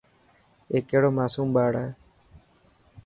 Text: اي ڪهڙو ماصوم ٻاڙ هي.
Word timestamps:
اي 0.71 0.77
ڪهڙو 0.89 1.09
ماصوم 1.17 1.47
ٻاڙ 1.55 1.71
هي. 1.81 1.89